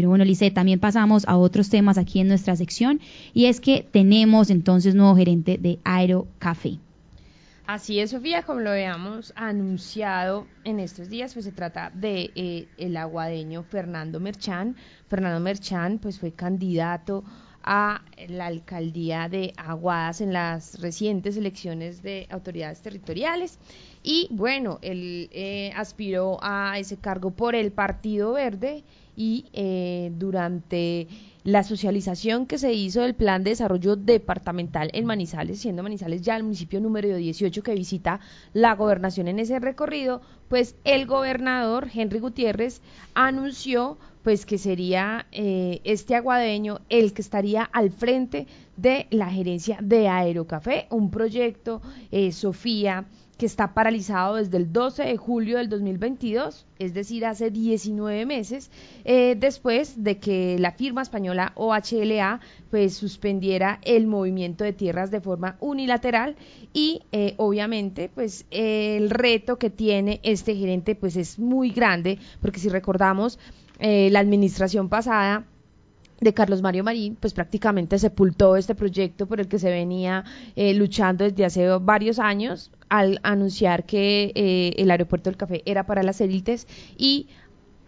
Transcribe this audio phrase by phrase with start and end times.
[0.00, 3.02] Pero bueno, Lice, también pasamos a otros temas aquí en nuestra sección
[3.34, 6.78] y es que tenemos entonces nuevo gerente de Aero Café.
[7.66, 12.66] Así es, Sofía, como lo habíamos anunciado en estos días, pues se trata de eh,
[12.78, 14.74] el aguadeño Fernando Merchán.
[15.06, 17.22] Fernando Merchán, pues fue candidato
[17.62, 23.58] a la alcaldía de Aguadas en las recientes elecciones de autoridades territoriales.
[24.02, 28.84] Y bueno, él eh, aspiró a ese cargo por el Partido Verde
[29.16, 31.06] y eh, durante
[31.44, 36.36] la socialización que se hizo del plan de desarrollo departamental en Manizales, siendo Manizales ya
[36.36, 38.20] el municipio número 18 que visita
[38.52, 42.82] la gobernación en ese recorrido, pues el gobernador Henry Gutiérrez
[43.14, 49.78] anunció pues que sería eh, este aguadeño el que estaría al frente de la gerencia
[49.80, 53.06] de Aerocafé, un proyecto, eh, Sofía,
[53.40, 58.70] que está paralizado desde el 12 de julio del 2022, es decir, hace 19 meses,
[59.06, 62.40] eh, después de que la firma española OHLA
[62.70, 66.36] pues suspendiera el movimiento de tierras de forma unilateral
[66.74, 72.60] y eh, obviamente pues el reto que tiene este gerente pues es muy grande porque
[72.60, 73.38] si recordamos
[73.78, 75.46] eh, la administración pasada
[76.20, 80.24] de Carlos Mario Marín, pues prácticamente sepultó este proyecto por el que se venía
[80.56, 85.86] eh, luchando desde hace varios años al anunciar que eh, el aeropuerto del café era
[85.86, 86.66] para las élites
[86.98, 87.28] y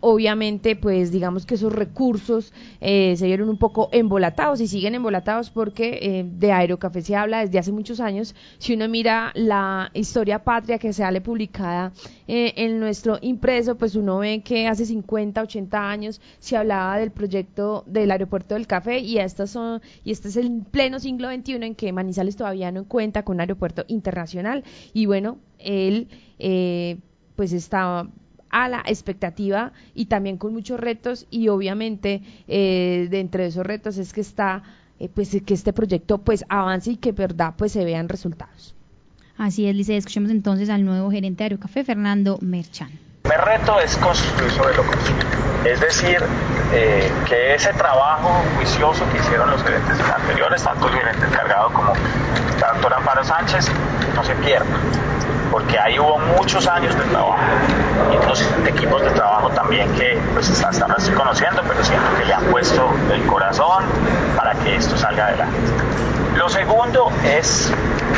[0.00, 5.50] obviamente pues digamos que esos recursos eh, se vieron un poco embolatados y siguen embolatados
[5.50, 8.34] porque eh, de Aerocafé se habla desde hace muchos años.
[8.58, 11.92] Si uno mira la historia patria que sale publicada
[12.26, 17.10] eh, en nuestro impreso, pues uno ve que hace 50, 80 años se hablaba del
[17.10, 21.52] proyecto del aeropuerto del café y estas son y este es el pleno siglo XXI
[21.54, 26.08] en que Manizales todavía no cuenta con un aeropuerto internacional y bueno, él
[27.36, 28.06] pues está
[28.50, 33.96] a la expectativa y también con muchos retos y obviamente eh, de entre esos retos
[33.98, 34.62] es que está
[34.98, 38.74] eh, pues que este proyecto pues avance y que verdad pues se vean resultados.
[39.38, 42.90] Así es, Lice, escuchemos entonces al nuevo gerente de Aerocafé, Fernando Merchan.
[43.24, 45.28] El reto es construir sobre lo construido.
[45.64, 46.18] Es decir,
[46.72, 51.92] eh, que ese trabajo juicioso que hicieron los gerentes anteriores, tanto el gerente encargado como
[52.60, 53.66] la doctora Amparo Sánchez,
[54.14, 54.66] no se pierda
[55.50, 57.36] porque ahí hubo muchos años de trabajo
[58.12, 62.24] y otros equipos de trabajo también que pues hasta no estoy conociendo, pero siento que
[62.24, 63.84] le han puesto el corazón
[64.36, 65.58] para que esto salga adelante.
[66.36, 67.72] Lo segundo es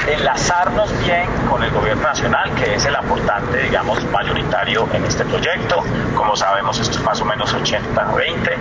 [0.06, 4.04] enlazarnos bien con el gobierno nacional, que es el aportante, digamos,
[4.52, 5.82] en este proyecto.
[6.14, 8.54] Como sabemos, esto es más o menos 80-20,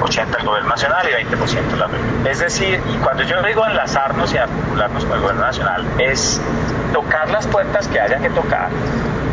[0.00, 2.26] 80 el gobierno nacional y 20% la región.
[2.26, 6.40] Es decir, y cuando yo digo enlazarnos y articularnos con el gobierno nacional, es
[6.92, 8.68] tocar las puertas que haya que tocar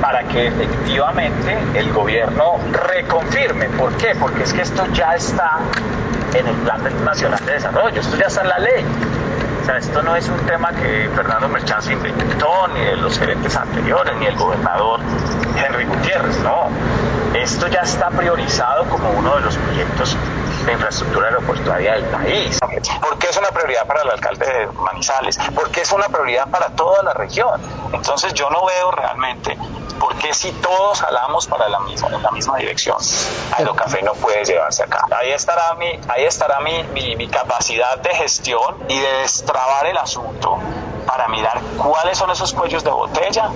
[0.02, 3.70] para que efectivamente el gobierno reconfirme.
[3.70, 4.16] ¿Por qué?
[4.20, 5.60] Porque es que esto ya está
[6.34, 8.86] en el Plan Nacional de Desarrollo, esto ya está en la ley
[9.78, 14.16] esto no es un tema que Fernando Merchán se inventó, ni de los gerentes anteriores,
[14.18, 15.00] ni el gobernador
[15.56, 16.70] Henry Gutiérrez, no.
[17.34, 20.18] Esto ya está priorizado como uno de los proyectos
[20.66, 22.60] de infraestructura aeroportuaria del país.
[23.02, 25.38] ¿Por qué es una prioridad para el alcalde de Manizales?
[25.54, 27.62] Porque es una prioridad para toda la región.
[27.94, 29.58] Entonces yo no veo realmente
[30.00, 32.98] por qué si todos jalamos para la misma, en la misma dirección,
[33.58, 35.06] Aerocafé no puede llevarse acá.
[35.12, 39.98] Ahí estará mi, ahí estará mi, mi, mi capacidad de gestión y de destrabar el
[39.98, 40.58] asunto
[41.20, 43.52] para mirar cuáles son esos cuellos de botella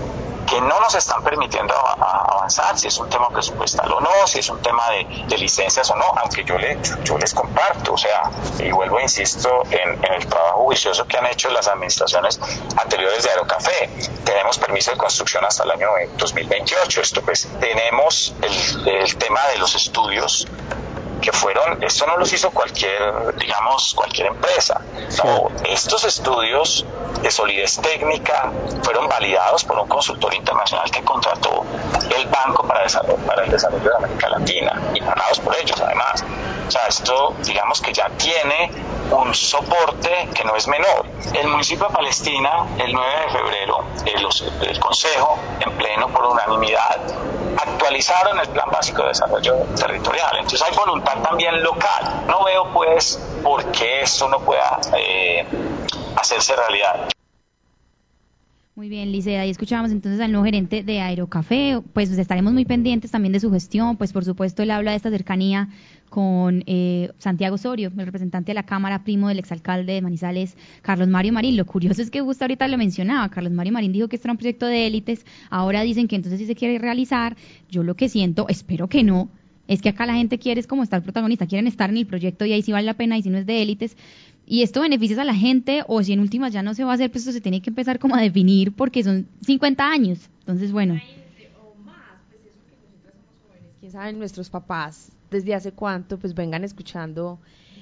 [0.45, 4.49] que no nos están permitiendo avanzar, si es un tema presupuestal o no, si es
[4.49, 8.29] un tema de, licencias o no, aunque yo, le, yo les comparto, o sea,
[8.59, 12.37] y vuelvo, insisto, en, el trabajo juicioso que han hecho las administraciones
[12.75, 13.89] anteriores de Aerocafé.
[14.25, 15.87] Tenemos permiso de construcción hasta el año
[16.17, 20.45] 2028, esto pues tenemos el, el tema de los estudios
[21.23, 24.81] que fueron, esto no los hizo cualquier, digamos, cualquier empresa.
[25.23, 26.85] No, estos estudios
[27.21, 28.51] de solidez técnica
[28.83, 31.63] fueron validados por un consultor internacional que contrató
[32.15, 32.85] el Banco para,
[33.25, 36.23] para el Desarrollo de América Latina y pagados por ellos además.
[36.67, 38.71] O sea, esto digamos que ya tiene
[39.11, 41.05] un soporte que no es menor.
[41.33, 46.99] El municipio de Palestina, el 9 de febrero, el, el Consejo, en pleno por unanimidad,
[47.57, 50.37] actualizaron el Plan Básico de Desarrollo Territorial.
[50.37, 52.23] Entonces hay voluntad también local.
[52.27, 55.45] No veo pues por qué esto no pueda eh,
[56.15, 57.09] hacerse realidad.
[58.75, 63.11] Muy bien, Licea, y escuchamos entonces al nuevo gerente de Aerocafé, pues estaremos muy pendientes
[63.11, 65.69] también de su gestión, pues por supuesto él habla de esta cercanía
[66.09, 71.07] con eh, Santiago Osorio, el representante de la Cámara, primo del exalcalde de Manizales, Carlos
[71.07, 71.55] Mario Marín.
[71.55, 74.33] Lo curioso es que justo ahorita lo mencionaba, Carlos Mario Marín dijo que esto era
[74.33, 77.37] un proyecto de élites, ahora dicen que entonces sí se quiere realizar.
[77.69, 79.29] Yo lo que siento, espero que no,
[79.67, 82.45] Es que acá la gente quiere es como estar protagonista, quieren estar en el proyecto
[82.45, 83.95] y ahí sí vale la pena y si no es de élites.
[84.45, 86.93] Y esto beneficia a la gente o si en últimas ya no se va a
[86.95, 90.29] hacer, pues esto se tiene que empezar como a definir porque son 50 años.
[90.39, 90.99] Entonces, bueno.
[93.79, 97.39] Quién sabe, nuestros papás desde hace cuánto pues vengan escuchando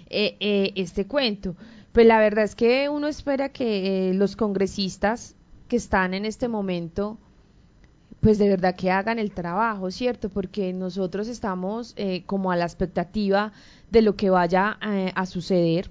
[0.09, 1.55] eh, eh, este cuento.
[1.91, 5.35] Pues la verdad es que uno espera que eh, los congresistas
[5.67, 7.17] que están en este momento
[8.21, 10.29] pues de verdad que hagan el trabajo, ¿cierto?
[10.29, 13.51] Porque nosotros estamos eh, como a la expectativa
[13.89, 15.89] de lo que vaya eh, a suceder.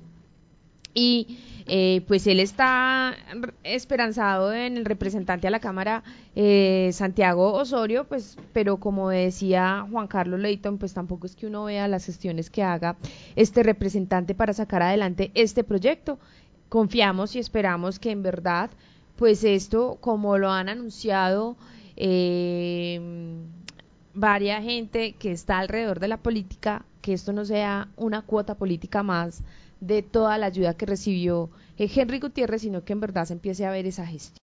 [0.93, 3.15] Y eh, pues él está
[3.63, 6.03] esperanzado en el representante a la Cámara,
[6.93, 11.87] Santiago Osorio, pues, pero como decía Juan Carlos Leighton, pues tampoco es que uno vea
[11.87, 12.97] las gestiones que haga
[13.37, 16.19] este representante para sacar adelante este proyecto.
[16.69, 18.71] Confiamos y esperamos que en verdad,
[19.17, 21.57] pues esto, como lo han anunciado,
[21.97, 23.01] eh,
[24.15, 29.03] varia gente que está alrededor de la política, que esto no sea una cuota política
[29.03, 29.43] más
[29.81, 33.67] de toda la ayuda que recibió eh, Henry Gutiérrez, sino que en verdad se empiece
[33.67, 34.39] a ver esa gestión.